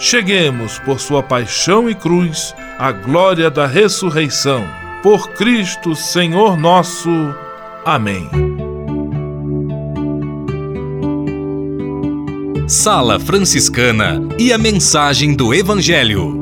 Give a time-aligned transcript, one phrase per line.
[0.00, 4.66] cheguemos, por sua paixão e cruz, à glória da ressurreição.
[5.02, 7.10] Por Cristo, Senhor nosso.
[7.84, 8.28] Amém.
[12.66, 16.40] Sala Franciscana e a mensagem do Evangelho.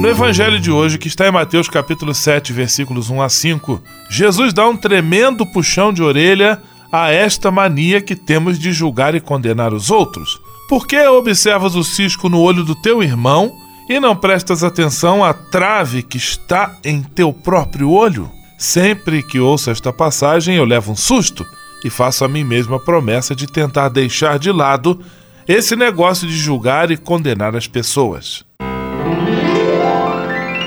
[0.00, 4.52] No evangelho de hoje, que está em Mateus capítulo 7, versículos 1 a 5, Jesus
[4.52, 9.72] dá um tremendo puxão de orelha a esta mania que temos de julgar e condenar
[9.72, 10.40] os outros.
[10.68, 13.52] Por que observas o cisco no olho do teu irmão
[13.88, 18.30] e não prestas atenção à trave que está em teu próprio olho?
[18.58, 21.46] Sempre que ouço esta passagem, eu levo um susto
[21.84, 25.00] e faço a mim mesmo a promessa de tentar deixar de lado
[25.46, 28.44] esse negócio de julgar e condenar as pessoas.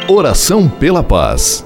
[0.07, 1.65] Oração pela paz.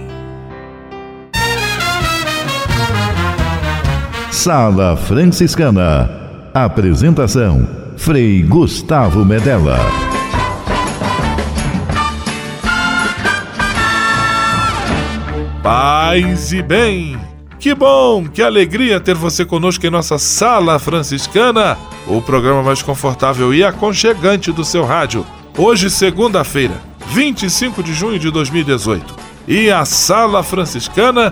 [4.43, 6.09] Sala Franciscana.
[6.51, 9.77] Apresentação: Frei Gustavo Medella.
[15.61, 17.19] Paz e bem!
[17.59, 23.53] Que bom, que alegria ter você conosco em nossa sala franciscana, o programa mais confortável
[23.53, 25.23] e aconchegante do seu rádio.
[25.55, 29.13] Hoje, segunda-feira, 25 de junho de 2018.
[29.47, 31.31] E a sala franciscana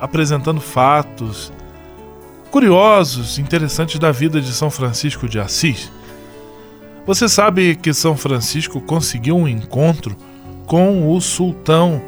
[0.00, 1.52] apresentando fatos
[2.50, 5.92] curiosos, interessantes da vida de São Francisco de Assis.
[7.06, 10.16] Você sabe que São Francisco conseguiu um encontro
[10.66, 12.02] com o sultão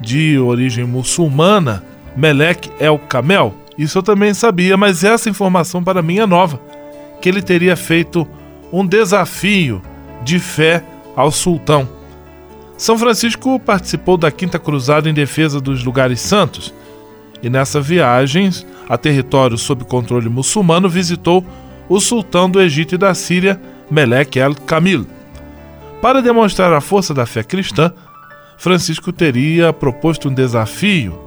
[0.00, 1.84] de origem muçulmana,
[2.16, 3.54] Melek El Kamel?
[3.76, 6.60] Isso eu também sabia, mas essa informação para mim é nova,
[7.20, 8.26] que ele teria feito
[8.72, 9.82] um desafio
[10.22, 10.84] de fé
[11.16, 11.88] ao sultão.
[12.76, 16.74] São Francisco participou da Quinta Cruzada em defesa dos lugares santos
[17.44, 18.50] e nessa viagem
[18.88, 21.44] a território sob controle muçulmano visitou
[21.88, 23.60] o sultão do Egito e da Síria,
[23.90, 25.06] Melek el-Kamil.
[26.00, 27.92] Para demonstrar a força da fé cristã,
[28.56, 31.20] Francisco teria proposto um desafio.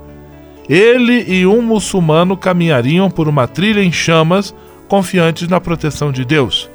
[0.67, 4.55] Ele e um muçulmano caminhariam por uma trilha em chamas,
[4.87, 6.67] confiantes na proteção de Deus.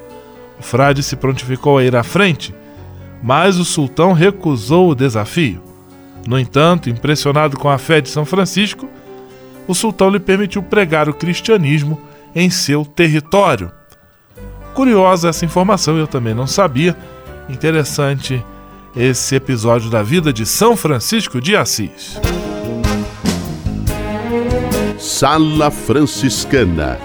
[0.61, 2.55] O frade se prontificou a ir à frente,
[3.21, 5.61] mas o sultão recusou o desafio.
[6.27, 8.89] No entanto, impressionado com a fé de São Francisco,
[9.67, 12.01] o sultão lhe permitiu pregar o cristianismo
[12.35, 13.71] em seu território.
[14.75, 16.97] Curiosa essa informação, eu também não sabia.
[17.49, 18.45] Interessante
[18.97, 22.19] esse episódio da vida de São Francisco de Assis.
[24.99, 26.99] Sala Franciscana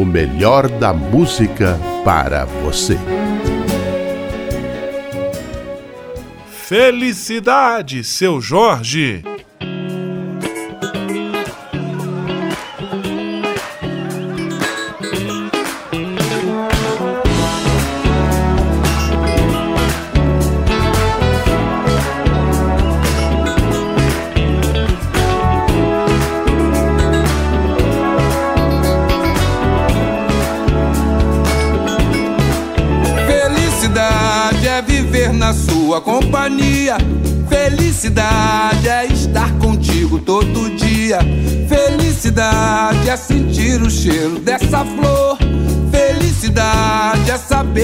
[0.00, 2.96] o melhor da música para você.
[6.48, 9.22] Felicidade, seu Jorge!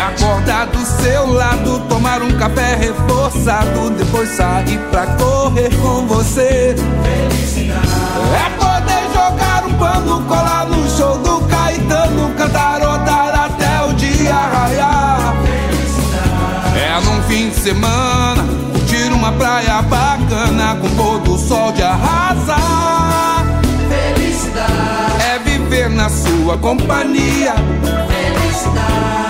[0.00, 0.24] Felicidade.
[0.24, 6.74] Acordar do seu lado, tomar um café reforçado, depois sair pra correr com você.
[7.02, 7.88] Felicidade.
[8.34, 15.34] É poder jogar um pano, colar no show do Caetano, cantarotar até o dia raiar.
[16.76, 18.50] É num fim de semana
[19.20, 23.44] uma praia bacana com pôr do sol de arrasar.
[23.86, 27.54] Felicidade é viver na sua companhia.
[28.08, 29.29] Felicidade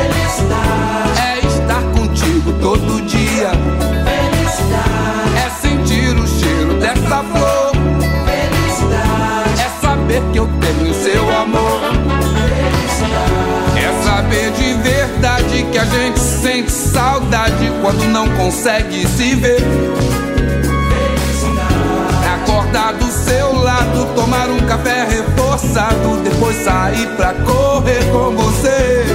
[15.71, 19.63] que a gente sente saudade quando não consegue se ver.
[22.35, 29.05] Acordar do seu lado, tomar um café reforçado, depois sair pra correr com você.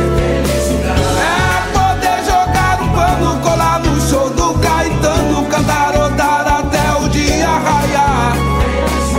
[1.20, 8.36] É poder jogar um pano, colar no show do Caetano, cantarodar até o dia raiar.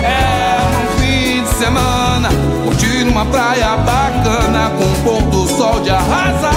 [0.01, 2.29] É um fim de semana,
[2.63, 6.57] curtir uma praia bacana com um pôr do sol de arrasar.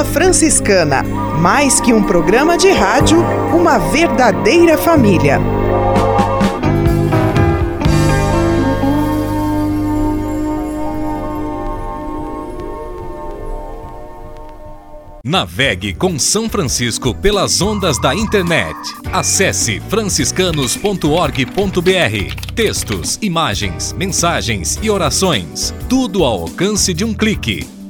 [0.00, 1.02] Sala Franciscana.
[1.40, 3.18] Mais que um programa de rádio,
[3.52, 5.38] uma verdadeira família.
[15.22, 18.74] Navegue com São Francisco pelas ondas da internet.
[19.12, 22.54] Acesse franciscanos.org.br.
[22.54, 25.74] Textos, imagens, mensagens e orações.
[25.88, 27.79] Tudo ao alcance de um clique.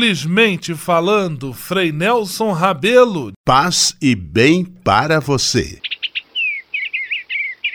[0.00, 3.32] Simplesmente falando, Frei Nelson Rabelo.
[3.44, 5.78] Paz e bem para você.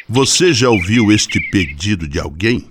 [0.09, 2.67] Você já ouviu este pedido de alguém?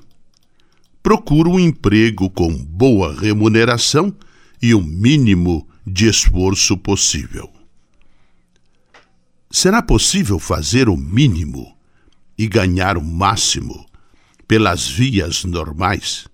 [1.01, 4.13] Procura um emprego com boa remuneração
[4.61, 7.49] e o mínimo de esforço possível.
[9.49, 11.79] Será possível fazer o mínimo
[12.37, 13.87] e ganhar o máximo
[14.49, 16.27] pelas vias normais?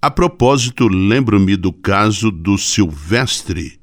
[0.00, 3.80] A propósito, lembro-me do caso do Silvestre.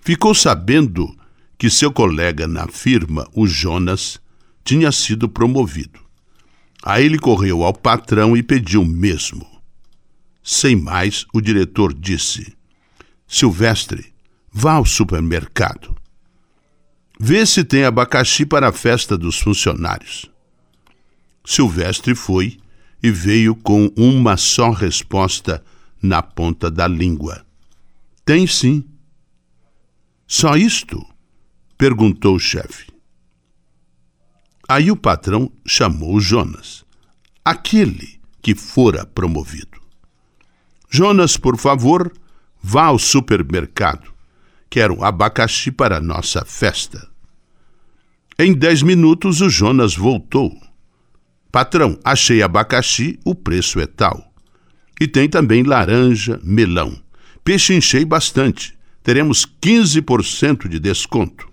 [0.00, 1.16] Ficou sabendo
[1.56, 4.20] que seu colega na firma, o Jonas,
[4.64, 6.00] tinha sido promovido.
[6.82, 9.46] Aí ele correu ao patrão e pediu mesmo.
[10.42, 12.52] Sem mais, o diretor disse:
[13.24, 14.12] Silvestre,
[14.52, 15.94] vá ao supermercado.
[17.20, 20.28] Vê se tem abacaxi para a festa dos funcionários.
[21.44, 22.58] Silvestre foi
[23.04, 25.62] e veio com uma só resposta
[26.00, 27.44] na ponta da língua:
[28.24, 28.82] Tem sim.
[30.26, 31.04] Só isto?
[31.76, 32.90] perguntou o chefe.
[34.66, 36.82] Aí o patrão chamou Jonas,
[37.44, 39.78] aquele que fora promovido.
[40.88, 42.10] Jonas, por favor,
[42.62, 44.14] vá ao supermercado.
[44.70, 47.06] Quero abacaxi para nossa festa.
[48.38, 50.58] Em dez minutos o Jonas voltou.
[51.54, 54.34] Patrão, achei abacaxi, o preço é tal.
[55.00, 57.00] E tem também laranja, melão.
[57.44, 58.76] Pechinchei bastante.
[59.04, 61.48] Teremos 15% de desconto.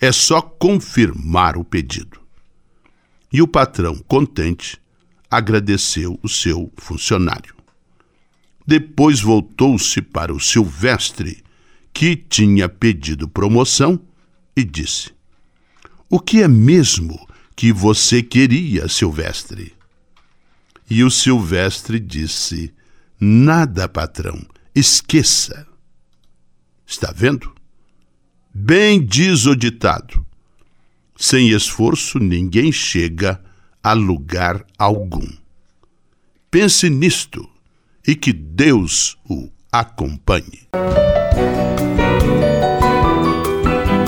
[0.00, 2.18] É só confirmar o pedido.
[3.30, 4.78] E o patrão, contente,
[5.30, 7.54] agradeceu o seu funcionário.
[8.66, 11.44] Depois voltou-se para o Silvestre,
[11.92, 14.00] que tinha pedido promoção,
[14.56, 15.10] e disse:
[16.08, 17.27] O que é mesmo
[17.58, 19.74] que você queria, Silvestre?
[20.88, 22.72] E o Silvestre disse:
[23.18, 24.40] Nada, patrão,
[24.72, 25.66] esqueça.
[26.86, 27.52] Está vendo?
[28.54, 30.24] Bem diz o ditado:
[31.16, 33.42] sem esforço ninguém chega
[33.82, 35.28] a lugar algum.
[36.48, 37.44] Pense nisto
[38.06, 40.68] e que Deus o acompanhe.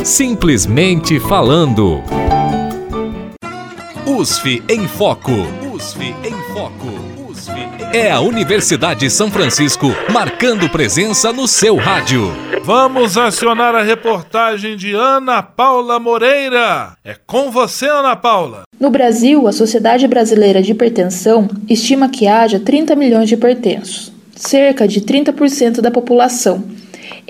[0.04, 2.20] Simplesmente falando.
[4.12, 5.31] USF em Foco.
[5.73, 7.31] USF em Foco.
[7.31, 7.97] USF em...
[7.97, 12.33] É a Universidade de São Francisco marcando presença no seu rádio.
[12.64, 16.97] Vamos acionar a reportagem de Ana Paula Moreira.
[17.05, 18.62] É com você, Ana Paula.
[18.81, 24.88] No Brasil, a Sociedade Brasileira de Hipertensão estima que haja 30 milhões de hipertensos, cerca
[24.88, 26.64] de 30% da população.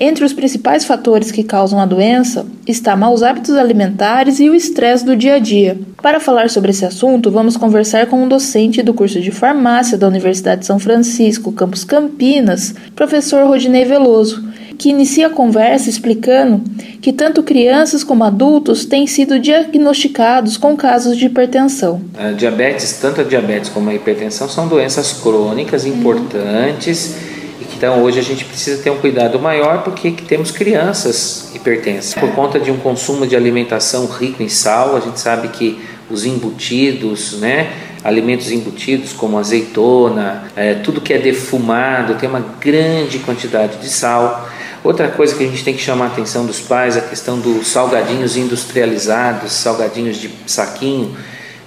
[0.03, 5.05] Entre os principais fatores que causam a doença está maus hábitos alimentares e o estresse
[5.05, 5.79] do dia a dia.
[6.01, 10.09] Para falar sobre esse assunto, vamos conversar com um docente do curso de farmácia da
[10.09, 14.43] Universidade de São Francisco, campus Campinas, professor Rodinei Veloso,
[14.79, 16.63] que inicia a conversa explicando
[17.03, 22.01] que tanto crianças como adultos têm sido diagnosticados com casos de hipertensão.
[22.17, 27.17] A diabetes, tanto a diabetes como a hipertensão, são doenças crônicas importantes
[27.61, 32.15] Então hoje a gente precisa ter um cuidado maior porque temos crianças hipertensas.
[32.15, 36.25] Por conta de um consumo de alimentação rico em sal, a gente sabe que os
[36.25, 43.79] embutidos, né, alimentos embutidos como azeitona, é, tudo que é defumado tem uma grande quantidade
[43.79, 44.49] de sal.
[44.83, 47.39] Outra coisa que a gente tem que chamar a atenção dos pais é a questão
[47.39, 51.15] dos salgadinhos industrializados, salgadinhos de saquinho.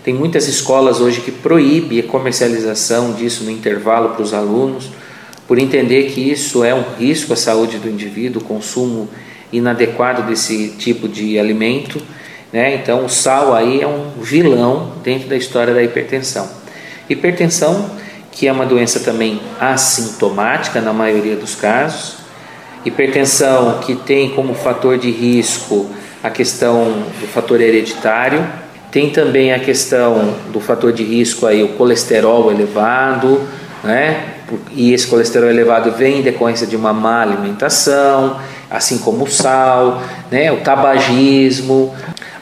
[0.03, 4.89] Tem muitas escolas hoje que proíbem a comercialização disso no intervalo para os alunos,
[5.53, 9.07] por entender que isso é um risco à saúde do indivíduo, o consumo
[9.51, 12.01] inadequado desse tipo de alimento.
[12.51, 12.73] Né?
[12.73, 16.49] Então, o sal aí é um vilão dentro da história da hipertensão.
[17.07, 17.87] Hipertensão,
[18.31, 22.15] que é uma doença também assintomática na maioria dos casos,
[22.83, 25.87] Hipertensão que tem como fator de risco
[26.23, 28.43] a questão do fator hereditário,
[28.89, 33.39] tem também a questão do fator de risco aí o colesterol elevado,
[33.83, 34.32] né?
[34.71, 38.37] E esse colesterol elevado vem em decorrência de uma má alimentação,
[38.69, 40.51] assim como o sal, né?
[40.51, 41.93] O tabagismo,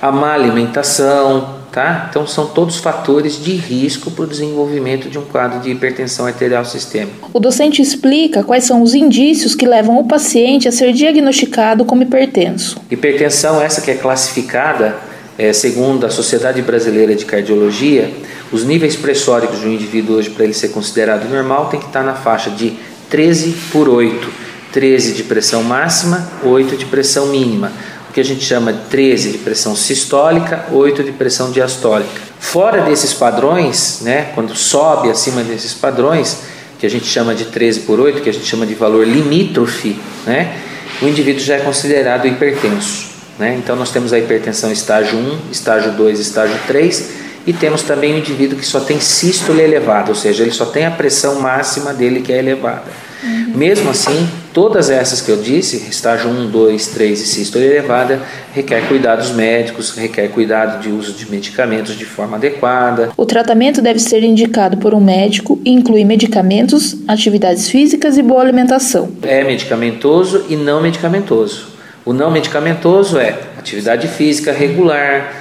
[0.01, 2.08] a má alimentação, Tá?
[2.10, 6.65] Então, são todos fatores de risco para o desenvolvimento de um quadro de hipertensão arterial
[6.65, 7.27] sistêmica.
[7.32, 12.03] O docente explica quais são os indícios que levam o paciente a ser diagnosticado como
[12.03, 12.77] hipertenso.
[12.91, 14.98] Hipertensão, essa que é classificada
[15.38, 18.12] é, segundo a Sociedade Brasileira de Cardiologia,
[18.51, 22.03] os níveis pressóricos de um indivíduo hoje, para ele ser considerado normal, tem que estar
[22.03, 22.77] na faixa de
[23.10, 24.51] 13 por 8.
[24.72, 27.72] 13 de pressão máxima, 8 de pressão mínima
[28.12, 32.10] o que a gente chama de 13 de pressão sistólica, 8 de pressão diastólica.
[32.41, 36.39] Fora desses padrões, né, quando sobe acima desses padrões,
[36.77, 39.98] que a gente chama de 13 por 8, que a gente chama de valor limítrofe,
[40.25, 40.58] né,
[41.01, 43.11] o indivíduo já é considerado hipertenso.
[43.40, 43.55] Né?
[43.57, 48.18] Então nós temos a hipertensão estágio 1, estágio 2, estágio 3 e temos também o
[48.18, 52.22] indivíduo que só tem sístole elevada, ou seja, ele só tem a pressão máxima dele
[52.22, 52.84] que é elevada.
[53.24, 53.54] Uhum.
[53.56, 58.20] Mesmo assim, todas essas que eu disse, estágio 1, 2, 3 e sístole elevada,
[58.54, 63.12] requer cuidados médicos, requer cuidado de uso de medicamentos de forma adequada.
[63.16, 68.42] O tratamento deve ser indicado por um médico e inclui medicamentos, atividades físicas e boa
[68.42, 69.10] alimentação.
[69.22, 71.70] É medicamentoso e não medicamentoso.
[72.04, 75.41] O não medicamentoso é atividade física regular,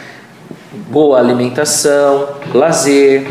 [0.73, 3.27] boa alimentação, lazer,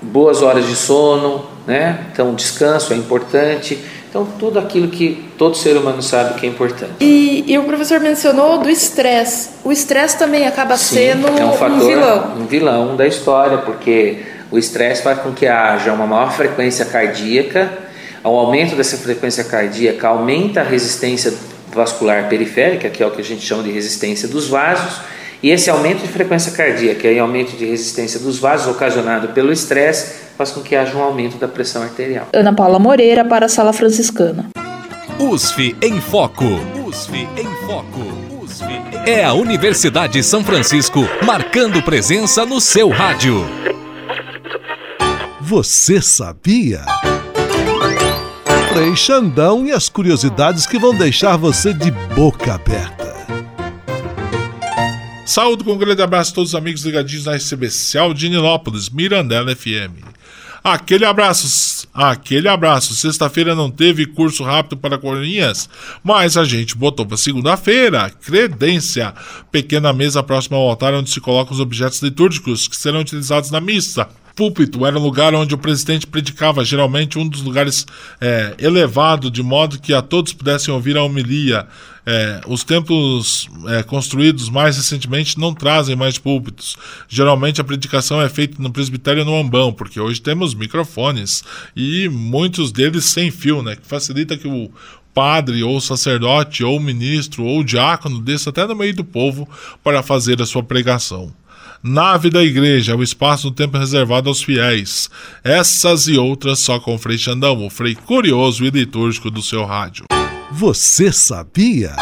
[0.00, 2.06] boas horas de sono, né?
[2.12, 3.78] Então, descanso é importante.
[4.08, 6.92] Então, tudo aquilo que todo ser humano sabe que é importante.
[7.00, 9.50] E, e o professor mencionou do estresse.
[9.64, 12.32] O estresse também acaba Sim, sendo é um, fator, um vilão.
[12.38, 17.72] Um vilão da história, porque o estresse faz com que haja uma maior frequência cardíaca.
[18.22, 21.34] Ao aumento dessa frequência cardíaca, aumenta a resistência
[21.72, 25.00] vascular periférica, que é o que a gente chama de resistência dos vasos
[25.44, 30.14] e esse aumento de frequência cardíaca e aumento de resistência dos vasos ocasionado pelo estresse
[30.38, 32.28] faz com que haja um aumento da pressão arterial.
[32.32, 34.48] Ana Paula Moreira para a Sala Franciscana.
[35.18, 36.46] USF em Foco.
[36.86, 38.42] USF em Foco.
[38.42, 39.10] USF em...
[39.10, 43.44] É a Universidade de São Francisco marcando presença no seu rádio.
[45.42, 46.80] Você sabia?
[48.72, 53.03] Frei Xandão e as curiosidades que vão deixar você de boca aberta.
[55.26, 59.56] Saúde com um grande abraço a todos os amigos ligadinhos na RCBCal de Nilópolis, Mirandela
[59.56, 60.04] FM.
[60.62, 62.94] Aquele abraço, aquele abraço.
[62.94, 65.68] Sexta-feira não teve curso rápido para coroinhas,
[66.02, 68.10] mas a gente botou para segunda-feira.
[68.10, 69.14] Credência,
[69.50, 73.60] pequena mesa próxima ao altar onde se colocam os objetos litúrgicos que serão utilizados na
[73.60, 77.86] missa púlpito era um lugar onde o presidente predicava, geralmente um dos lugares
[78.20, 81.66] é, elevado, de modo que a todos pudessem ouvir a homilia.
[82.06, 86.76] É, os templos é, construídos mais recentemente não trazem mais púlpitos.
[87.08, 91.42] Geralmente a predicação é feita no presbitério no ambão, porque hoje temos microfones
[91.74, 94.70] e muitos deles sem fio, né, que facilita que o
[95.14, 99.48] padre ou sacerdote ou ministro ou diácono desça até no meio do povo
[99.82, 101.32] para fazer a sua pregação.
[101.86, 105.10] Nave da Igreja, o espaço no tempo reservado aos fiéis.
[105.44, 109.66] Essas e outras só com o Frei Xandão, o Frei curioso e litúrgico do seu
[109.66, 110.06] rádio.
[110.50, 111.94] Você sabia?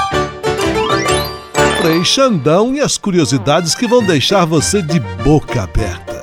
[1.80, 6.22] Frei Xandão e as curiosidades que vão deixar você de boca aberta.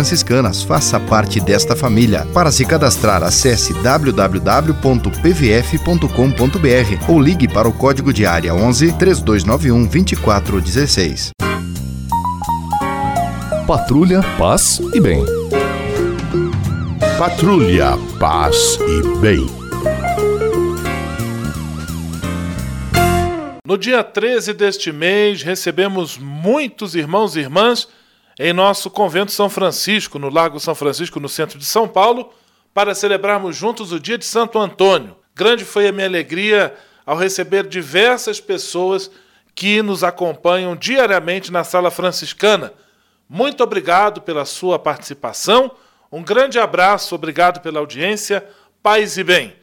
[0.00, 0.62] Franciscanas.
[0.62, 2.26] Faça parte desta família.
[2.32, 4.30] Para se cadastrar, acesse www.pvf.com.br
[7.06, 11.32] ou ligue para o código de área 11 3291 2416.
[13.66, 15.22] Patrulha, paz e bem.
[17.18, 19.46] Patrulha, paz e bem.
[23.62, 27.86] No dia 13 deste mês, recebemos muitos irmãos e irmãs
[28.42, 32.32] em nosso convento São Francisco, no Largo São Francisco, no centro de São Paulo,
[32.72, 35.14] para celebrarmos juntos o dia de Santo Antônio.
[35.34, 36.74] Grande foi a minha alegria
[37.04, 39.10] ao receber diversas pessoas
[39.54, 42.72] que nos acompanham diariamente na sala franciscana.
[43.28, 45.70] Muito obrigado pela sua participação,
[46.10, 48.42] um grande abraço, obrigado pela audiência,
[48.82, 49.54] paz e bem.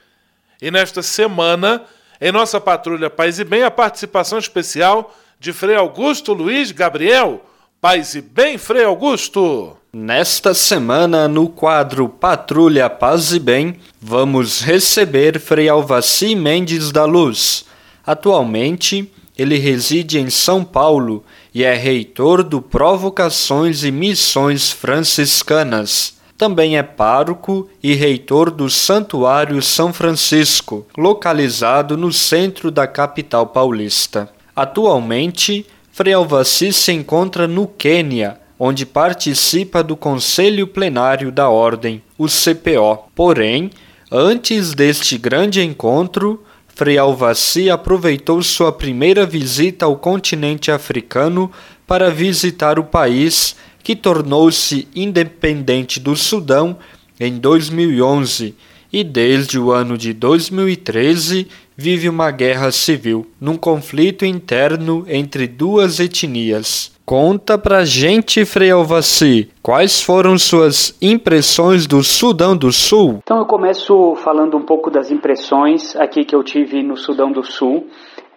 [0.62, 1.84] E nesta semana
[2.22, 7.44] em nossa patrulha Paz e Bem, a participação especial de Frei Augusto Luiz Gabriel.
[7.80, 9.78] Paz e Bem, Frei Augusto!
[9.94, 17.66] Nesta semana, no quadro Patrulha Paz e Bem, vamos receber Frei Alvaci Mendes da Luz.
[18.04, 26.18] Atualmente, ele reside em São Paulo e é reitor do Provocações e Missões Franciscanas.
[26.36, 34.28] Também é pároco e reitor do Santuário São Francisco, localizado no centro da capital paulista.
[34.56, 42.28] Atualmente, Frei Alvaci se encontra no Quênia, onde participa do Conselho Plenário da Ordem, o
[42.28, 43.10] CPO.
[43.16, 43.72] Porém,
[44.12, 51.52] antes deste grande encontro, Frei Alvaci aproveitou sua primeira visita ao continente africano
[51.88, 56.78] para visitar o país que tornou-se independente do Sudão
[57.20, 58.54] em 2011
[58.94, 66.00] e desde o ano de 2013 vive uma guerra civil, num conflito interno entre duas
[66.00, 66.92] etnias.
[67.06, 73.20] Conta pra gente, Frei Alvaci, quais foram suas impressões do Sudão do Sul?
[73.24, 77.44] Então eu começo falando um pouco das impressões aqui que eu tive no Sudão do
[77.44, 77.88] Sul.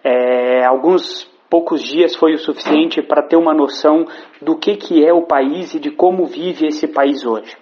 [0.03, 4.05] É, alguns poucos dias foi o suficiente para ter uma noção
[4.41, 7.57] do que, que é o país e de como vive esse país hoje.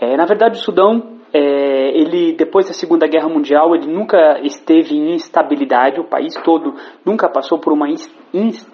[0.00, 1.17] É, na verdade, o Sudão,
[1.98, 6.00] ele depois da Segunda Guerra Mundial, ele nunca esteve em instabilidade.
[6.00, 7.88] O país todo nunca passou por uma,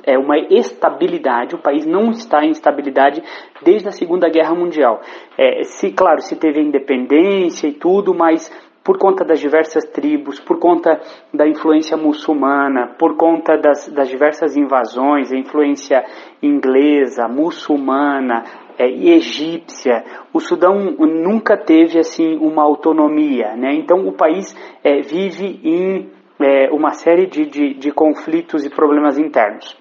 [0.05, 1.55] é, uma estabilidade.
[1.55, 3.23] O país não está em estabilidade
[3.63, 5.01] desde a Segunda Guerra Mundial.
[5.39, 8.51] É, se claro, se teve a independência e tudo, mas
[8.85, 11.01] por conta das diversas tribos, por conta
[11.33, 16.05] da influência muçulmana, por conta das, das diversas invasões, a influência
[16.43, 18.43] inglesa, muçulmana
[18.79, 23.75] é, e egípcia, o Sudão nunca teve assim uma autonomia, né?
[23.75, 26.11] Então o país é, vive em
[26.41, 29.77] é, uma série de, de, de conflitos e problemas internos.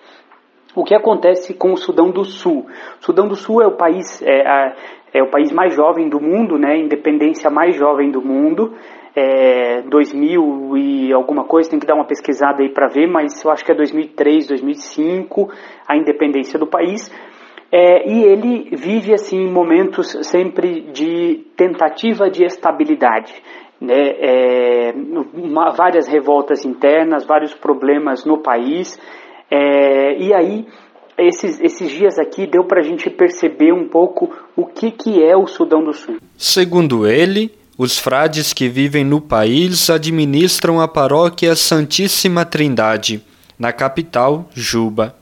[0.76, 2.66] O que acontece com o Sudão do Sul?
[3.00, 4.76] O Sudão do Sul é o país, é, a,
[5.14, 6.78] é o país mais jovem do mundo, né?
[6.78, 8.74] Independência mais jovem do mundo.
[9.16, 13.52] É, 2000 e alguma coisa, tem que dar uma pesquisada aí para ver, mas eu
[13.52, 15.52] acho que é 2003, 2005,
[15.88, 17.12] a independência do país.
[17.76, 23.34] É, e ele vive assim momentos sempre de tentativa de estabilidade.
[23.82, 24.10] Né?
[24.20, 24.94] É,
[25.34, 29.00] uma, várias revoltas internas, vários problemas no país.
[29.50, 30.68] É, e aí
[31.18, 35.36] esses, esses dias aqui deu para a gente perceber um pouco o que, que é
[35.36, 36.18] o Sudão do Sul.
[36.38, 43.24] Segundo ele, os frades que vivem no país administram a paróquia Santíssima Trindade,
[43.58, 45.16] na capital, Juba.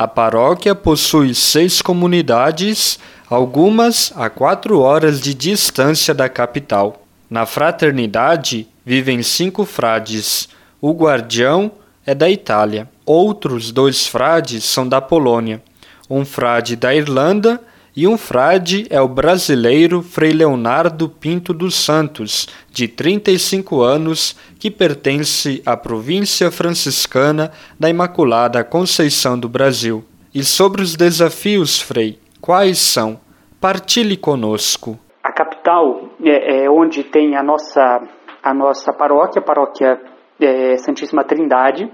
[0.00, 7.02] A paróquia possui seis comunidades, algumas a quatro horas de distância da capital.
[7.28, 10.48] Na fraternidade vivem cinco frades.
[10.80, 11.70] O guardião
[12.06, 12.88] é da Itália.
[13.04, 15.62] Outros dois frades são da Polônia.
[16.08, 17.60] Um frade da Irlanda
[17.96, 24.70] e um frade é o brasileiro Frei Leonardo Pinto dos Santos, de 35 anos, que
[24.70, 27.50] pertence à província franciscana
[27.80, 30.04] da Imaculada Conceição do Brasil.
[30.32, 33.18] E sobre os desafios, Frei, quais são?
[33.60, 34.96] Partilhe conosco.
[35.20, 38.02] A capital é, é onde tem a nossa,
[38.40, 40.00] a nossa paróquia, a paróquia
[40.40, 41.90] é, Santíssima Trindade.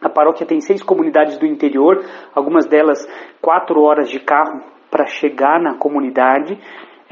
[0.00, 2.02] A paróquia tem seis comunidades do interior,
[2.34, 3.06] algumas delas
[3.42, 6.58] quatro horas de carro para chegar na comunidade.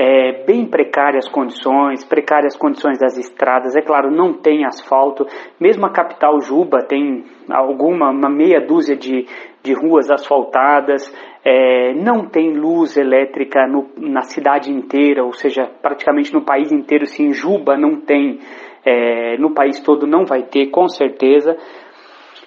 [0.01, 3.75] É, bem precárias condições, precárias condições das estradas.
[3.75, 5.27] É claro, não tem asfalto.
[5.61, 9.27] Mesmo a capital Juba tem alguma, uma meia dúzia de,
[9.61, 11.13] de ruas asfaltadas.
[11.45, 17.05] É, não tem luz elétrica no, na cidade inteira, ou seja, praticamente no país inteiro.
[17.05, 18.39] Se em Juba não tem,
[18.87, 21.57] é, no país todo não vai ter, com certeza.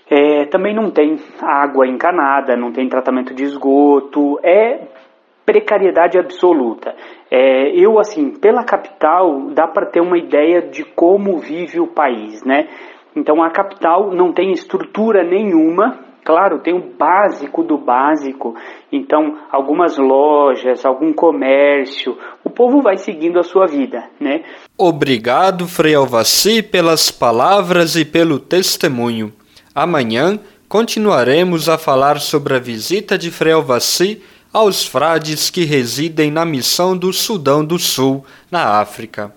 [0.09, 4.39] É, também não tem água encanada, não tem tratamento de esgoto.
[4.41, 5.00] É
[5.45, 6.95] precariedade absoluta.
[7.29, 12.43] É, eu, assim, pela capital, dá para ter uma ideia de como vive o país,
[12.43, 12.67] né?
[13.15, 18.55] Então, a capital não tem estrutura nenhuma, claro, tem o básico do básico,
[18.91, 24.43] então, algumas lojas, algum comércio, o povo vai seguindo a sua vida, né?
[24.77, 29.33] Obrigado, Frei Alvaci, pelas palavras e pelo testemunho.
[29.75, 34.21] Amanhã continuaremos a falar sobre a visita de Frei Alvaci
[34.53, 39.31] aos frades que residem na missão do Sudão do Sul, na África.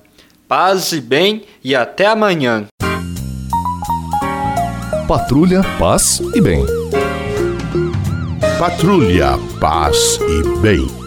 [0.48, 2.66] Paz e bem e até amanhã.
[5.07, 6.64] Patrulha, paz e bem.
[8.59, 11.04] Patrulha, paz e bem.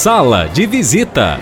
[0.00, 1.38] Sala de visita.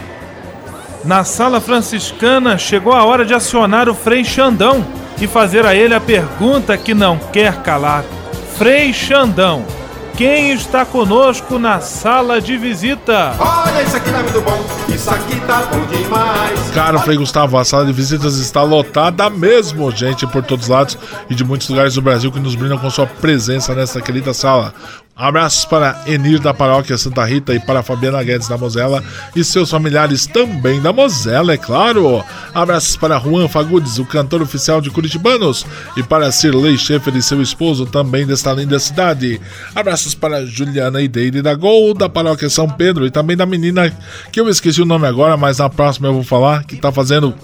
[1.05, 4.85] Na sala franciscana chegou a hora de acionar o Frei Xandão
[5.21, 8.03] e fazer a ele a pergunta que não quer calar.
[8.57, 9.64] Frei Xandão,
[10.16, 13.33] quem está conosco na sala de visita?
[13.38, 16.71] Olha, isso aqui tá muito bom, isso aqui tá bom demais.
[16.75, 20.99] Cara, Frei Gustavo, a sala de visitas está lotada mesmo, gente, por todos os lados
[21.31, 24.75] e de muitos lugares do Brasil que nos brindam com sua presença nesta querida sala.
[25.18, 29.02] Abraços para Enir da Paróquia Santa Rita e para Fabiana Guedes da Mosela
[29.35, 32.24] e seus familiares também da Mosela, é claro.
[32.54, 37.42] Abraços para Juan Fagundes, o cantor oficial de Curitibanos, e para Sirley Schaefer e seu
[37.42, 39.40] esposo também desta linda cidade.
[39.74, 43.92] Abraços para Juliana e Deide da Gol, da Paróquia São Pedro e também da menina
[44.31, 47.35] que eu esqueci o nome agora, mas na próxima eu vou falar, que está fazendo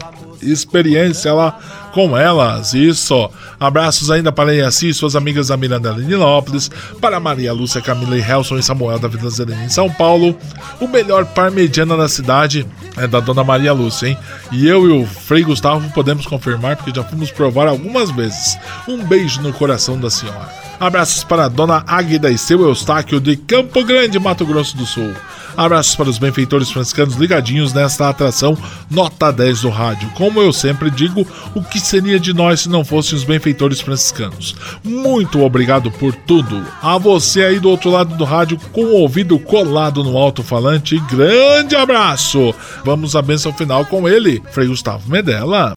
[0.50, 1.58] experiência lá
[1.92, 2.74] com elas.
[2.74, 3.30] Isso.
[3.58, 8.20] Abraços ainda para Iaci e suas amigas da Miranda Lopes, para Maria Lúcia, Camila e
[8.20, 10.36] Helson e Samuel da Vila Zerena em São Paulo.
[10.80, 14.18] O melhor parmegiana da cidade é da Dona Maria Lúcia, hein?
[14.50, 18.58] E eu e o Frei Gustavo podemos confirmar porque já fomos provar algumas vezes.
[18.88, 20.63] Um beijo no coração da senhora.
[20.84, 25.14] Abraços para a Dona Águida e seu Eustáquio de Campo Grande, Mato Grosso do Sul.
[25.56, 28.58] Abraços para os benfeitores franciscanos ligadinhos nesta atração
[28.90, 30.10] Nota 10 do rádio.
[30.10, 34.54] Como eu sempre digo, o que seria de nós se não fossem os benfeitores franciscanos?
[34.84, 36.62] Muito obrigado por tudo.
[36.82, 41.74] A você aí do outro lado do rádio com o ouvido colado no alto-falante, grande
[41.74, 42.54] abraço.
[42.84, 45.72] Vamos à benção final com ele, Frei Gustavo Medella.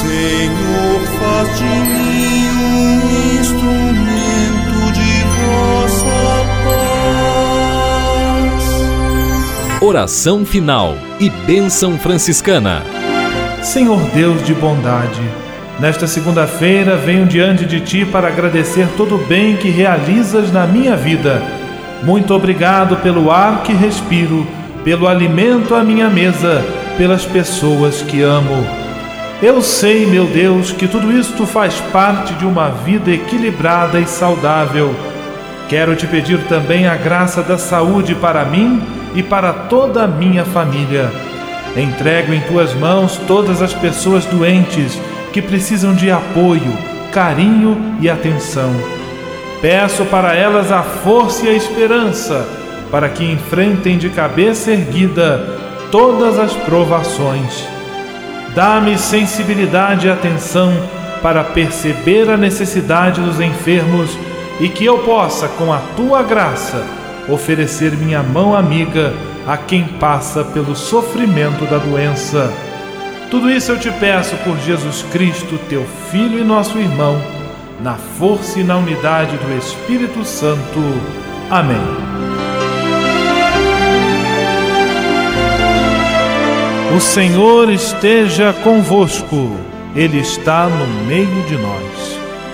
[0.00, 2.15] Senhor, faz de mim
[9.86, 12.82] Oração final e bênção franciscana.
[13.62, 15.22] Senhor Deus de bondade,
[15.78, 20.96] nesta segunda-feira venho diante de Ti para agradecer todo o bem que realizas na minha
[20.96, 21.40] vida.
[22.02, 24.44] Muito obrigado pelo ar que respiro,
[24.82, 26.64] pelo alimento à minha mesa,
[26.98, 28.66] pelas pessoas que amo.
[29.40, 34.92] Eu sei, meu Deus, que tudo isto faz parte de uma vida equilibrada e saudável.
[35.68, 38.80] Quero te pedir também a graça da saúde para mim
[39.14, 41.10] e para toda a minha família.
[41.76, 45.00] Entrego em tuas mãos todas as pessoas doentes
[45.32, 46.72] que precisam de apoio,
[47.12, 48.72] carinho e atenção.
[49.60, 52.46] Peço para elas a força e a esperança
[52.90, 55.44] para que enfrentem de cabeça erguida
[55.90, 57.66] todas as provações.
[58.54, 60.72] Dá-me sensibilidade e atenção
[61.20, 64.16] para perceber a necessidade dos enfermos
[64.60, 66.84] e que eu possa, com a tua graça,
[67.28, 69.12] oferecer minha mão amiga
[69.46, 72.52] a quem passa pelo sofrimento da doença.
[73.30, 77.20] Tudo isso eu te peço por Jesus Cristo, teu Filho e nosso irmão,
[77.80, 80.80] na força e na unidade do Espírito Santo.
[81.50, 81.76] Amém.
[86.96, 89.56] O Senhor esteja convosco,
[89.94, 91.85] Ele está no meio de nós.